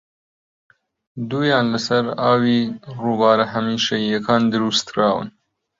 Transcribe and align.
دوویان 1.29 1.65
لەسەر 1.73 2.03
ئاوی 2.21 2.59
رووبارە 2.97 3.45
هەمیشەییەکان 3.53 4.41
دروستکراون 4.51 5.27